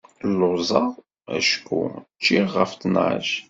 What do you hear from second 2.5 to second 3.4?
ɣef ttnac.